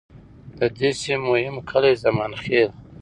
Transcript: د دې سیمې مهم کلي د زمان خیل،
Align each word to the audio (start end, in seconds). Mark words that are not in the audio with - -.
د 0.57 0.59
دې 0.77 0.89
سیمې 1.01 1.27
مهم 1.29 1.55
کلي 1.69 1.93
د 1.97 2.01
زمان 2.05 2.31
خیل، 2.41 2.69